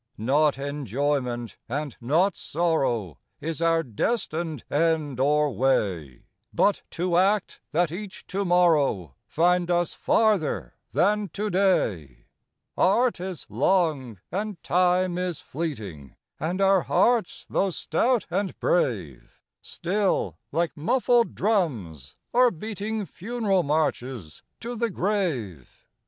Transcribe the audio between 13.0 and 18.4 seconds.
is long, and Time is fleeting, And our hearts, though stout